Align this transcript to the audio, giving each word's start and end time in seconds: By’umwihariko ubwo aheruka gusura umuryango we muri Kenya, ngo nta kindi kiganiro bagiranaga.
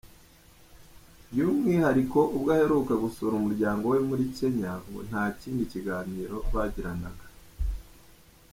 By’umwihariko 1.29 2.19
ubwo 2.35 2.49
aheruka 2.55 2.93
gusura 3.03 3.33
umuryango 3.37 3.83
we 3.91 3.99
muri 4.07 4.23
Kenya, 4.37 4.71
ngo 4.87 4.99
nta 5.09 5.23
kindi 5.39 5.63
kiganiro 5.71 6.37
bagiranaga. 6.53 7.25